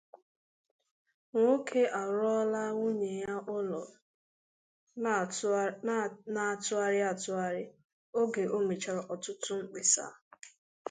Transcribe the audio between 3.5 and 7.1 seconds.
Ụlọ Na-Atụgharị